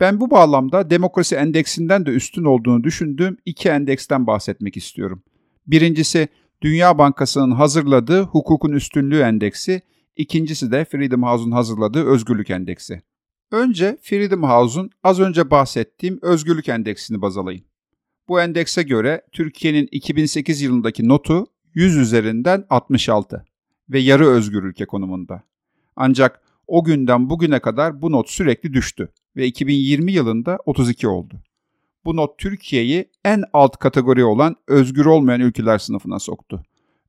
Ben 0.00 0.20
bu 0.20 0.30
bağlamda 0.30 0.90
demokrasi 0.90 1.34
endeksinden 1.34 2.06
de 2.06 2.10
üstün 2.10 2.44
olduğunu 2.44 2.84
düşündüğüm 2.84 3.36
iki 3.44 3.68
endeksten 3.68 4.26
bahsetmek 4.26 4.76
istiyorum. 4.76 5.22
Birincisi 5.66 6.28
Dünya 6.62 6.98
Bankası'nın 6.98 7.50
hazırladığı 7.50 8.22
hukukun 8.22 8.72
üstünlüğü 8.72 9.20
endeksi, 9.20 9.82
ikincisi 10.16 10.72
de 10.72 10.84
Freedom 10.84 11.22
House'un 11.22 11.50
hazırladığı 11.50 12.04
özgürlük 12.04 12.50
endeksi. 12.50 13.02
Önce 13.50 13.98
Freedom 14.02 14.42
House'un 14.42 14.90
az 15.02 15.20
önce 15.20 15.50
bahsettiğim 15.50 16.18
özgürlük 16.22 16.68
endeksini 16.68 17.22
baz 17.22 17.36
alayım. 17.36 17.64
Bu 18.28 18.40
endekse 18.40 18.82
göre 18.82 19.22
Türkiye'nin 19.32 19.88
2008 19.90 20.62
yılındaki 20.62 21.08
notu 21.08 21.46
100 21.74 21.96
üzerinden 21.96 22.64
66 22.70 23.44
ve 23.90 23.98
yarı 23.98 24.26
özgür 24.26 24.62
ülke 24.62 24.86
konumunda. 24.86 25.42
Ancak 25.96 26.40
o 26.66 26.84
günden 26.84 27.30
bugüne 27.30 27.60
kadar 27.60 28.02
bu 28.02 28.12
not 28.12 28.30
sürekli 28.30 28.72
düştü 28.72 29.08
ve 29.36 29.46
2020 29.46 30.12
yılında 30.12 30.58
32 30.66 31.08
oldu. 31.08 31.42
Bu 32.04 32.16
not 32.16 32.38
Türkiye'yi 32.38 33.10
en 33.24 33.44
alt 33.52 33.76
kategori 33.76 34.24
olan 34.24 34.56
özgür 34.68 35.04
olmayan 35.04 35.40
ülkeler 35.40 35.78
sınıfına 35.78 36.18
soktu. 36.18 36.62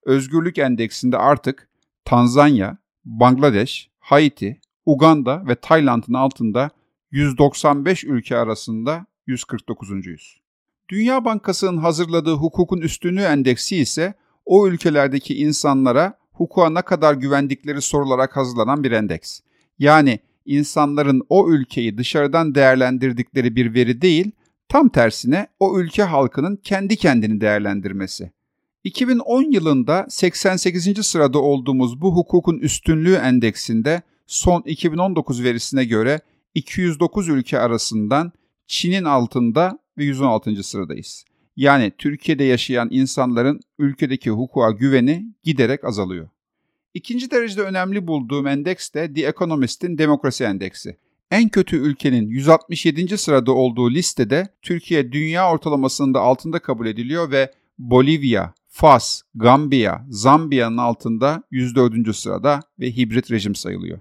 Özgürlük 0.06 0.58
endeksinde 0.58 1.18
artık 1.18 1.70
Tanzanya, 2.06 2.78
Bangladeş, 3.06 3.90
Haiti, 4.00 4.62
Uganda 4.86 5.44
ve 5.48 5.56
Tayland'ın 5.56 6.14
altında 6.14 6.70
195 7.12 8.04
ülke 8.04 8.38
arasında 8.38 9.06
149.yüz. 9.28 10.42
Dünya 10.90 11.26
Bankası'nın 11.26 11.78
hazırladığı 11.78 12.34
hukukun 12.34 12.82
üstünlüğü 12.82 13.22
endeksi 13.22 13.78
ise 13.78 14.14
o 14.46 14.68
ülkelerdeki 14.68 15.38
insanlara 15.38 16.18
hukuka 16.32 16.70
ne 16.70 16.82
kadar 16.82 17.14
güvendikleri 17.14 17.82
sorularak 17.82 18.38
hazırlanan 18.38 18.84
bir 18.84 18.92
endeks. 18.92 19.40
Yani 19.80 20.20
insanların 20.46 21.22
o 21.30 21.50
ülkeyi 21.50 21.98
dışarıdan 21.98 22.56
değerlendirdikleri 22.56 23.56
bir 23.56 23.74
veri 23.74 24.02
değil, 24.02 24.32
tam 24.70 24.90
tersine 24.90 25.48
o 25.60 25.80
ülke 25.80 26.04
halkının 26.04 26.56
kendi 26.56 26.96
kendini 26.96 27.42
değerlendirmesi. 27.42 28.32
2010 28.84 29.52
yılında 29.52 30.06
88. 30.10 31.06
sırada 31.08 31.40
olduğumuz 31.40 32.02
bu 32.02 32.16
hukukun 32.16 32.58
üstünlüğü 32.58 33.14
endeksinde 33.14 34.02
son 34.28 34.62
2019 34.62 35.44
verisine 35.44 35.86
göre 35.86 36.22
209 36.56 37.30
ülke 37.30 37.60
arasından 37.60 38.32
Çin'in 38.68 39.04
altında 39.04 39.80
ve 39.98 40.04
116. 40.04 40.64
sıradayız. 40.64 41.26
Yani 41.56 41.92
Türkiye'de 41.98 42.44
yaşayan 42.44 42.88
insanların 42.92 43.60
ülkedeki 43.80 44.30
hukuka 44.30 44.72
güveni 44.72 45.26
giderek 45.44 45.84
azalıyor. 45.84 46.30
İkinci 46.94 47.32
derecede 47.32 47.62
önemli 47.62 48.08
bulduğum 48.08 48.48
endeks 48.48 48.94
de 48.94 49.14
The 49.14 49.28
Economist'in 49.28 49.98
demokrasi 49.98 50.44
endeksi. 50.44 50.98
En 51.32 51.50
kötü 51.50 51.78
ülkenin 51.78 52.28
167. 52.28 53.18
sırada 53.18 53.52
olduğu 53.52 53.92
listede 53.92 54.48
Türkiye 54.62 55.12
dünya 55.12 55.52
ortalamasının 55.52 56.14
da 56.14 56.20
altında 56.20 56.60
kabul 56.60 56.88
ediliyor 56.88 57.32
ve 57.32 57.52
Bolivya, 57.80 58.54
Fas, 58.76 59.22
Gambiya, 59.36 60.06
Zambiya'nın 60.10 60.78
altında 60.78 61.44
104. 61.52 62.16
sırada 62.16 62.60
ve 62.80 62.92
hibrit 62.92 63.32
rejim 63.32 63.56
sayılıyor. 63.56 64.00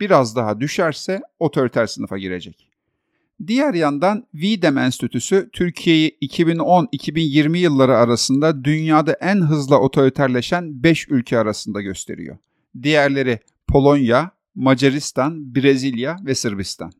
Biraz 0.00 0.36
daha 0.36 0.60
düşerse 0.60 1.20
otoriter 1.38 1.86
sınıfa 1.86 2.18
girecek. 2.18 2.68
Diğer 3.46 3.74
yandan 3.74 4.26
Videm 4.34 4.78
Enstitüsü 4.78 5.50
Türkiye'yi 5.52 6.18
2010-2020 6.22 7.56
yılları 7.58 7.96
arasında 7.96 8.64
dünyada 8.64 9.12
en 9.12 9.36
hızlı 9.40 9.78
otoriterleşen 9.78 10.82
5 10.82 11.08
ülke 11.08 11.38
arasında 11.38 11.80
gösteriyor. 11.80 12.36
Diğerleri 12.82 13.38
Polonya, 13.66 14.30
Macaristan, 14.54 15.54
Brezilya 15.54 16.16
ve 16.26 16.34
Sırbistan. 16.34 16.92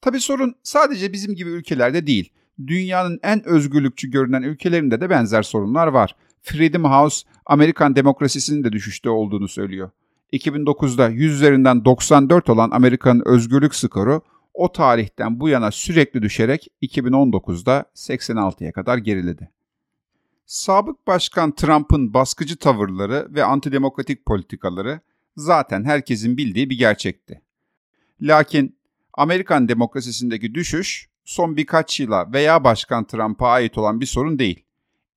Tabi 0.00 0.20
sorun 0.20 0.54
sadece 0.62 1.12
bizim 1.12 1.34
gibi 1.34 1.50
ülkelerde 1.50 2.06
değil. 2.06 2.32
Dünyanın 2.66 3.20
en 3.22 3.48
özgürlükçü 3.48 4.10
görünen 4.10 4.42
ülkelerinde 4.42 5.00
de 5.00 5.10
benzer 5.10 5.42
sorunlar 5.42 5.86
var. 5.86 6.14
Freedom 6.42 6.84
House, 6.84 7.26
Amerikan 7.46 7.96
demokrasisinin 7.96 8.64
de 8.64 8.72
düşüşte 8.72 9.10
olduğunu 9.10 9.48
söylüyor. 9.48 9.90
2009'da 10.32 11.08
100 11.08 11.34
üzerinden 11.34 11.84
94 11.84 12.48
olan 12.50 12.70
Amerika'nın 12.70 13.22
özgürlük 13.26 13.74
skoru 13.74 14.22
o 14.54 14.72
tarihten 14.72 15.40
bu 15.40 15.48
yana 15.48 15.70
sürekli 15.70 16.22
düşerek 16.22 16.68
2019'da 16.82 17.84
86'ya 17.94 18.72
kadar 18.72 18.98
geriledi. 18.98 19.50
Sabık 20.46 21.06
Başkan 21.06 21.54
Trump'ın 21.54 22.14
baskıcı 22.14 22.56
tavırları 22.56 23.28
ve 23.30 23.44
antidemokratik 23.44 24.26
politikaları 24.26 25.00
zaten 25.36 25.84
herkesin 25.84 26.36
bildiği 26.36 26.70
bir 26.70 26.78
gerçekti. 26.78 27.42
Lakin 28.22 28.76
Amerikan 29.14 29.68
demokrasisindeki 29.68 30.54
düşüş 30.54 31.08
son 31.24 31.56
birkaç 31.56 32.00
yıla 32.00 32.32
veya 32.32 32.64
Başkan 32.64 33.06
Trump'a 33.06 33.48
ait 33.48 33.78
olan 33.78 34.00
bir 34.00 34.06
sorun 34.06 34.38
değil. 34.38 34.64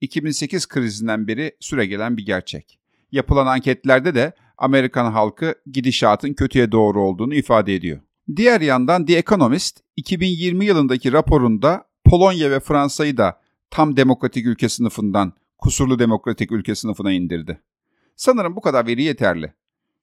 2008 0.04 0.68
krizinden 0.68 1.28
beri 1.28 1.52
süregelen 1.60 2.18
bir 2.18 2.26
gerçek. 2.26 2.80
Yapılan 3.12 3.48
anketlerde 3.48 4.16
de 4.16 4.34
Amerikan 4.58 5.12
halkı 5.12 5.56
gidişatın 5.72 6.34
kötüye 6.34 6.72
doğru 6.72 7.02
olduğunu 7.02 7.36
ifade 7.36 7.76
ediyor. 7.76 8.00
Diğer 8.36 8.62
yandan 8.62 9.06
The 9.06 9.18
Economist 9.18 9.80
2020 9.96 10.66
yılındaki 10.66 11.14
raporunda 11.14 11.86
Polonya 12.06 12.52
ve 12.52 12.60
Fransa'yı 12.60 13.18
da 13.18 13.42
tam 13.70 13.98
demokratik 13.98 14.46
ülke 14.46 14.70
sınıfından 14.70 15.34
kusurlu 15.58 16.00
demokratik 16.00 16.52
ülke 16.52 16.76
sınıfına 16.76 17.12
indirdi. 17.12 17.62
Sanırım 18.16 18.56
bu 18.56 18.62
kadar 18.62 18.88
veri 18.88 19.04
yeterli. 19.04 19.54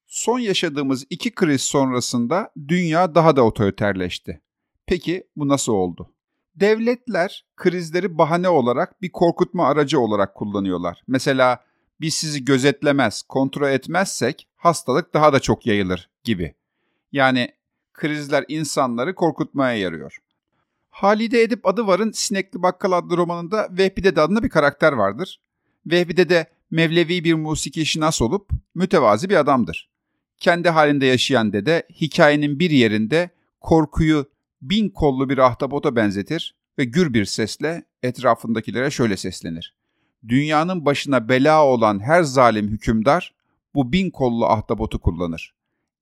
Son 0.06 0.38
yaşadığımız 0.38 1.06
iki 1.10 1.30
kriz 1.30 1.60
sonrasında 1.60 2.52
dünya 2.68 3.14
daha 3.14 3.36
da 3.36 3.42
otoriterleşti. 3.42 4.40
Peki 4.86 5.24
bu 5.36 5.48
nasıl 5.48 5.72
oldu? 5.72 6.12
Devletler 6.54 7.44
krizleri 7.56 8.18
bahane 8.18 8.48
olarak 8.48 9.02
bir 9.02 9.12
korkutma 9.12 9.68
aracı 9.68 10.00
olarak 10.00 10.34
kullanıyorlar. 10.34 11.02
Mesela 11.06 11.64
biz 12.00 12.14
sizi 12.14 12.44
gözetlemez, 12.44 13.22
kontrol 13.22 13.70
etmezsek 13.70 14.48
hastalık 14.56 15.14
daha 15.14 15.32
da 15.32 15.40
çok 15.40 15.66
yayılır 15.66 16.10
gibi. 16.24 16.54
Yani 17.12 17.54
krizler 17.92 18.44
insanları 18.48 19.14
korkutmaya 19.14 19.76
yarıyor. 19.76 20.18
Halide 20.90 21.42
Edip 21.42 21.66
Adıvar'ın 21.66 22.12
Sinekli 22.12 22.62
Bakkal 22.62 22.92
adlı 22.92 23.16
romanında 23.16 23.68
Vehbi 23.70 24.04
de 24.04 24.20
adında 24.20 24.42
bir 24.42 24.48
karakter 24.48 24.92
vardır. 24.92 25.40
Vehbi 25.86 26.28
de 26.28 26.46
Mevlevi 26.70 27.24
bir 27.24 27.34
musiki 27.34 27.86
şinas 27.86 28.22
olup 28.22 28.50
mütevazi 28.74 29.30
bir 29.30 29.36
adamdır. 29.36 29.90
Kendi 30.38 30.68
halinde 30.68 31.06
yaşayan 31.06 31.52
dede 31.52 31.86
hikayenin 32.00 32.58
bir 32.58 32.70
yerinde 32.70 33.30
korkuyu 33.60 34.30
bin 34.62 34.88
kollu 34.88 35.28
bir 35.28 35.38
ahtapota 35.38 35.96
benzetir 35.96 36.54
ve 36.78 36.84
gür 36.84 37.14
bir 37.14 37.24
sesle 37.24 37.84
etrafındakilere 38.02 38.90
şöyle 38.90 39.16
seslenir. 39.16 39.76
Dünyanın 40.28 40.84
başına 40.84 41.28
bela 41.28 41.64
olan 41.64 42.00
her 42.00 42.22
zalim 42.22 42.68
hükümdar 42.68 43.34
bu 43.74 43.92
bin 43.92 44.10
kollu 44.10 44.46
ahtapotu 44.46 44.98
kullanır. 44.98 45.54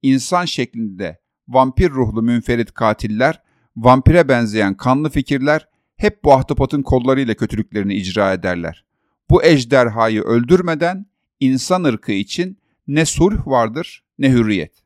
İnsan 0.03 0.45
şeklinde 0.45 1.21
vampir 1.49 1.91
ruhlu 1.91 2.23
münferit 2.23 2.73
katiller, 2.73 3.43
vampire 3.77 4.29
benzeyen 4.29 4.77
kanlı 4.77 5.11
fikirler 5.11 5.69
hep 5.97 6.25
bu 6.25 6.33
ahtapotun 6.33 6.83
kollarıyla 6.83 7.35
kötülüklerini 7.35 7.95
icra 7.95 8.33
ederler. 8.33 8.85
Bu 9.31 9.45
ejderhayı 9.45 10.23
öldürmeden 10.23 11.07
insan 11.41 11.85
ırkı 11.85 12.13
için 12.13 12.59
ne 12.87 13.05
sulh 13.05 13.47
vardır 13.47 14.05
ne 14.19 14.31
hürriyet. 14.31 14.85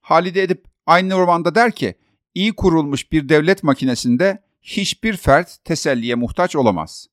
Halide 0.00 0.42
Edip 0.42 0.64
aynı 0.86 1.14
romanda 1.14 1.54
der 1.54 1.72
ki, 1.72 1.94
iyi 2.34 2.56
kurulmuş 2.56 3.12
bir 3.12 3.28
devlet 3.28 3.62
makinesinde 3.62 4.42
hiçbir 4.62 5.16
fert 5.16 5.64
teselliye 5.64 6.14
muhtaç 6.14 6.56
olamaz. 6.56 7.06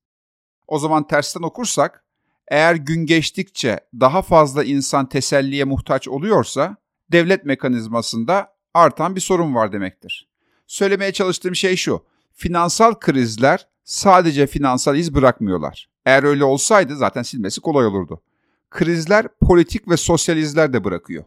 O 0.68 0.80
zaman 0.80 1.08
tersten 1.08 1.42
okursak, 1.42 2.04
eğer 2.48 2.76
gün 2.76 3.06
geçtikçe 3.06 3.80
daha 4.00 4.22
fazla 4.22 4.64
insan 4.64 5.10
teselliye 5.10 5.64
muhtaç 5.64 6.08
oluyorsa, 6.08 6.76
devlet 7.12 7.46
mekanizmasında 7.46 8.54
artan 8.74 9.16
bir 9.16 9.22
sorun 9.22 9.56
var 9.56 9.72
demektir. 9.72 10.28
Söylemeye 10.68 11.14
çalıştığım 11.14 11.56
şey 11.56 11.76
şu, 11.76 12.04
finansal 12.34 12.94
krizler 12.94 13.68
sadece 13.84 14.48
finansal 14.48 14.96
iz 14.96 15.16
bırakmıyorlar. 15.16 15.90
Eğer 16.06 16.24
öyle 16.24 16.44
olsaydı 16.44 16.96
zaten 16.96 17.24
silmesi 17.24 17.62
kolay 17.62 17.86
olurdu. 17.86 18.22
Krizler 18.70 19.28
politik 19.42 19.88
ve 19.90 19.98
sosyal 19.98 20.38
izler 20.38 20.74
de 20.74 20.84
bırakıyor. 20.84 21.24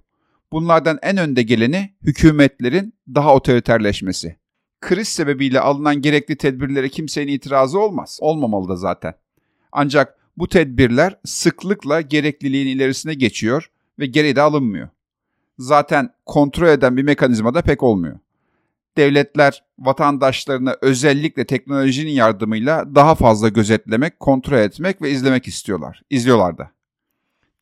Bunlardan 0.53 0.99
en 1.03 1.17
önde 1.17 1.43
geleni 1.43 1.95
hükümetlerin 2.03 2.95
daha 3.15 3.35
otoriterleşmesi. 3.35 4.37
Kriz 4.81 5.09
sebebiyle 5.09 5.61
alınan 5.61 6.03
gerekli 6.03 6.37
tedbirlere 6.37 6.89
kimsenin 6.89 7.33
itirazı 7.33 7.79
olmaz. 7.81 8.19
Olmamalı 8.21 8.69
da 8.69 8.77
zaten. 8.77 9.15
Ancak 9.73 10.17
bu 10.37 10.49
tedbirler 10.49 11.17
sıklıkla 11.25 12.01
gerekliliğin 12.01 12.67
ilerisine 12.67 13.15
geçiyor 13.15 13.71
ve 13.99 14.07
geri 14.07 14.37
de 14.37 14.43
alınmıyor. 14.43 14.89
Zaten 15.59 16.11
kontrol 16.27 16.69
eden 16.69 16.97
bir 16.97 17.03
mekanizma 17.03 17.55
da 17.55 17.63
pek 17.63 17.83
olmuyor. 17.83 18.19
Devletler 18.97 19.65
vatandaşlarını 19.79 20.77
özellikle 20.81 21.47
teknolojinin 21.47 22.11
yardımıyla 22.11 22.95
daha 22.95 23.15
fazla 23.15 23.49
gözetlemek, 23.49 24.21
kontrol 24.21 24.59
etmek 24.59 25.03
ve 25.03 25.11
izlemek 25.11 25.49
istiyorlar. 25.49 26.03
İzliyorlar 26.11 26.59
da. 26.59 26.71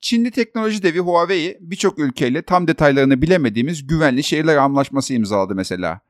Çinli 0.00 0.30
teknoloji 0.30 0.82
devi 0.82 0.98
Huawei 0.98 1.58
birçok 1.61 1.98
ülkeyle 1.98 2.42
tam 2.42 2.68
detaylarını 2.68 3.22
bilemediğimiz 3.22 3.87
güvenli 3.87 4.22
şehirler 4.22 4.56
anlaşması 4.56 5.14
imzaladı 5.14 5.54
mesela. 5.54 6.00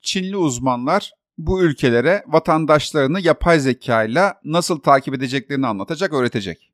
Çinli 0.00 0.36
uzmanlar 0.36 1.12
bu 1.38 1.62
ülkelere 1.62 2.24
vatandaşlarını 2.26 3.20
yapay 3.20 3.60
zeka 3.60 4.04
ile 4.04 4.34
nasıl 4.44 4.80
takip 4.80 5.14
edeceklerini 5.14 5.66
anlatacak, 5.66 6.12
öğretecek. 6.12 6.72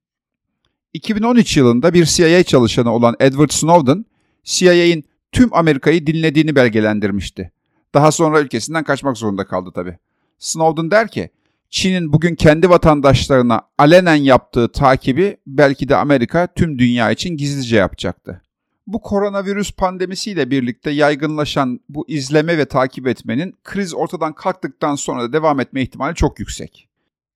2013 0.93 1.57
yılında 1.57 1.95
bir 1.95 2.05
CIA 2.05 2.43
çalışanı 2.43 2.93
olan 2.93 3.17
Edward 3.21 3.51
Snowden, 3.51 4.05
CIA'in 4.45 5.05
tüm 5.33 5.55
Amerika'yı 5.55 6.07
dinlediğini 6.07 6.55
belgelendirmişti. 6.57 7.53
Daha 7.95 8.13
sonra 8.13 8.41
ülkesinden 8.41 8.85
kaçmak 8.85 9.17
zorunda 9.17 9.47
kaldı 9.47 9.71
tabi. 9.75 9.99
Snowden 10.39 10.91
der 10.91 11.09
ki, 11.09 11.31
Çin'in 11.71 12.13
bugün 12.13 12.35
kendi 12.35 12.71
vatandaşlarına 12.71 13.63
alenen 13.79 14.15
yaptığı 14.15 14.73
takibi 14.73 15.37
belki 15.47 15.89
de 15.89 15.97
Amerika 15.97 16.47
tüm 16.55 16.79
dünya 16.79 17.11
için 17.11 17.37
gizlice 17.37 17.77
yapacaktı. 17.77 18.43
Bu 18.87 19.01
koronavirüs 19.01 19.73
pandemisiyle 19.73 20.51
birlikte 20.51 20.91
yaygınlaşan 20.91 21.81
bu 21.89 22.05
izleme 22.09 22.59
ve 22.59 22.65
takip 22.65 23.07
etmenin 23.07 23.55
kriz 23.65 23.95
ortadan 23.95 24.33
kalktıktan 24.33 24.95
sonra 24.95 25.23
da 25.23 25.33
devam 25.33 25.61
etme 25.61 25.83
ihtimali 25.83 26.15
çok 26.15 26.39
yüksek. 26.39 26.89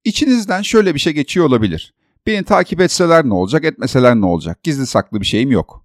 İçinizden 0.05 0.63
şöyle 0.63 0.95
bir 0.95 1.01
şey 1.01 1.13
geçiyor 1.13 1.47
olabilir. 1.47 1.95
Beni 2.27 2.45
takip 2.45 2.81
etseler 2.81 3.25
ne 3.25 3.35
olacak, 3.35 3.65
etmeseler 3.65 4.15
ne 4.15 4.27
olacak? 4.27 4.63
Gizli 4.63 4.87
saklı 4.87 5.21
bir 5.21 5.27
şeyim 5.27 5.51
yok. 5.51 5.85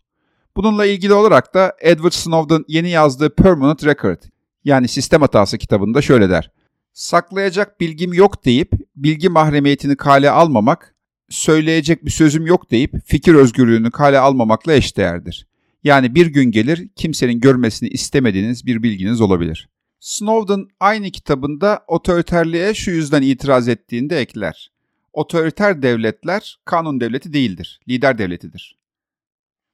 Bununla 0.55 0.85
ilgili 0.85 1.13
olarak 1.13 1.53
da 1.53 1.75
Edward 1.81 2.11
Snowden 2.11 2.65
yeni 2.67 2.89
yazdığı 2.89 3.35
Permanent 3.35 3.85
Record 3.85 4.23
yani 4.63 4.87
sistem 4.87 5.21
hatası 5.21 5.57
kitabında 5.57 6.01
şöyle 6.01 6.29
der 6.29 6.51
saklayacak 6.97 7.79
bilgim 7.79 8.13
yok 8.13 8.45
deyip 8.45 8.71
bilgi 8.95 9.29
mahremiyetini 9.29 9.95
kale 9.95 10.29
almamak, 10.29 10.95
söyleyecek 11.29 12.05
bir 12.05 12.11
sözüm 12.11 12.45
yok 12.45 12.71
deyip 12.71 12.93
fikir 13.05 13.35
özgürlüğünü 13.35 13.91
kale 13.91 14.19
almamakla 14.19 14.73
eşdeğerdir. 14.73 15.47
Yani 15.83 16.15
bir 16.15 16.27
gün 16.27 16.51
gelir 16.51 16.89
kimsenin 16.95 17.39
görmesini 17.39 17.89
istemediğiniz 17.89 18.65
bir 18.65 18.83
bilginiz 18.83 19.21
olabilir. 19.21 19.69
Snowden 19.99 20.67
aynı 20.79 21.11
kitabında 21.11 21.83
otoriterliğe 21.87 22.73
şu 22.73 22.91
yüzden 22.91 23.21
itiraz 23.21 23.67
ettiğinde 23.67 24.19
ekler. 24.19 24.71
Otoriter 25.13 25.81
devletler 25.81 26.59
kanun 26.65 26.99
devleti 26.99 27.33
değildir, 27.33 27.79
lider 27.89 28.17
devletidir. 28.17 28.77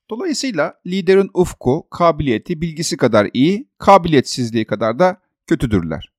Dolayısıyla 0.10 0.74
liderin 0.88 1.30
ufku, 1.34 1.88
kabiliyeti, 1.90 2.62
bilgisi 2.62 2.98
kadar 2.98 3.30
iyi, 3.34 3.68
kabiliyetsizliği 3.78 4.66
kadar 4.66 5.00
da 5.00 5.22
kötüdürler. 5.48 6.13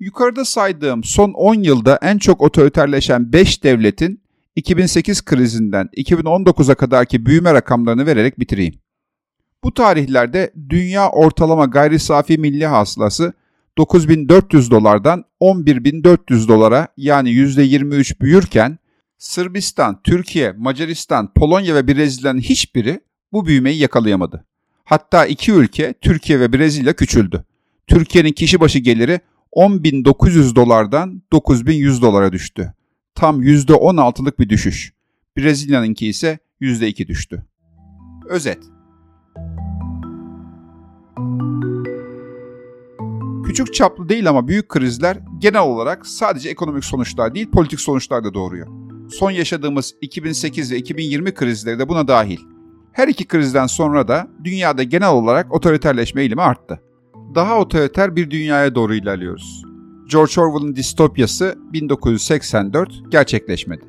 Yukarıda 0.00 0.44
saydığım 0.44 1.04
son 1.04 1.32
10 1.32 1.54
yılda 1.54 1.98
en 2.02 2.18
çok 2.18 2.42
otoriterleşen 2.42 3.32
5 3.32 3.64
devletin 3.64 4.22
2008 4.56 5.24
krizinden 5.24 5.88
2019'a 5.96 6.74
kadarki 6.74 7.26
büyüme 7.26 7.54
rakamlarını 7.54 8.06
vererek 8.06 8.40
bitireyim. 8.40 8.74
Bu 9.64 9.74
tarihlerde 9.74 10.52
dünya 10.68 11.10
ortalama 11.10 11.64
gayri 11.64 11.98
safi 11.98 12.38
milli 12.38 12.66
hasılası 12.66 13.32
9400 13.78 14.70
dolardan 14.70 15.24
11400 15.40 16.48
dolara 16.48 16.88
yani 16.96 17.30
%23 17.30 18.20
büyürken 18.20 18.78
Sırbistan, 19.18 20.02
Türkiye, 20.02 20.52
Macaristan, 20.52 21.32
Polonya 21.34 21.74
ve 21.74 21.88
Brezilya'nın 21.88 22.40
hiçbiri 22.40 23.00
bu 23.32 23.46
büyümeyi 23.46 23.78
yakalayamadı. 23.78 24.44
Hatta 24.84 25.26
iki 25.26 25.52
ülke 25.52 25.94
Türkiye 26.00 26.40
ve 26.40 26.52
Brezilya 26.52 26.92
küçüldü. 26.92 27.44
Türkiye'nin 27.86 28.32
kişi 28.32 28.60
başı 28.60 28.78
geliri 28.78 29.20
10.900 29.52 30.54
dolardan 30.54 31.22
9.100 31.32 32.02
dolara 32.02 32.32
düştü. 32.32 32.74
Tam 33.14 33.42
%16'lık 33.42 34.38
bir 34.38 34.48
düşüş. 34.48 34.92
Brezilya'nınki 35.36 36.06
ise 36.06 36.38
%2 36.60 37.06
düştü. 37.06 37.46
Özet. 38.28 38.58
Küçük 43.44 43.74
çaplı 43.74 44.08
değil 44.08 44.28
ama 44.28 44.48
büyük 44.48 44.68
krizler 44.68 45.18
genel 45.38 45.60
olarak 45.60 46.06
sadece 46.06 46.48
ekonomik 46.48 46.84
sonuçlar 46.84 47.34
değil 47.34 47.50
politik 47.50 47.80
sonuçlar 47.80 48.24
da 48.24 48.34
doğuruyor. 48.34 48.66
Son 49.10 49.30
yaşadığımız 49.30 49.94
2008 50.00 50.72
ve 50.72 50.76
2020 50.76 51.34
krizleri 51.34 51.78
de 51.78 51.88
buna 51.88 52.08
dahil. 52.08 52.38
Her 52.92 53.08
iki 53.08 53.26
krizden 53.26 53.66
sonra 53.66 54.08
da 54.08 54.28
dünyada 54.44 54.82
genel 54.82 55.10
olarak 55.10 55.54
otoriterleşme 55.54 56.20
eğilimi 56.20 56.42
arttı 56.42 56.80
daha 57.34 57.58
otoriter 57.58 58.16
bir 58.16 58.30
dünyaya 58.30 58.74
doğru 58.74 58.94
ilerliyoruz. 58.94 59.64
George 60.10 60.40
Orwell'ın 60.40 60.76
distopyası 60.76 61.58
1984 61.72 62.92
gerçekleşmedi. 63.10 63.84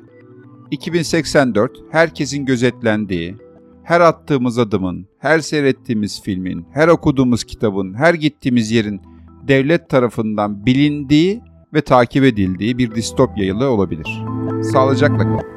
2084 0.70 1.72
herkesin 1.90 2.46
gözetlendiği, 2.46 3.36
her 3.84 4.00
attığımız 4.00 4.58
adımın, 4.58 5.06
her 5.18 5.40
seyrettiğimiz 5.40 6.22
filmin, 6.22 6.66
her 6.72 6.88
okuduğumuz 6.88 7.44
kitabın, 7.44 7.94
her 7.94 8.14
gittiğimiz 8.14 8.70
yerin 8.70 9.00
devlet 9.48 9.88
tarafından 9.88 10.66
bilindiği 10.66 11.42
ve 11.74 11.80
takip 11.80 12.24
edildiği 12.24 12.78
bir 12.78 12.94
distopya 12.94 13.44
yılı 13.44 13.70
olabilir. 13.70 14.24
Sağlıcakla 14.72 15.18
kalın. 15.18 15.52